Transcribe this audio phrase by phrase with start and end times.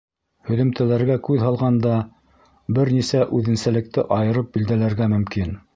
[0.51, 1.93] Һөҙөмтәләргә күҙ һалғанда,
[2.79, 5.59] бер нисә үҙенсәлекте айырып билдәләргә мөмкин.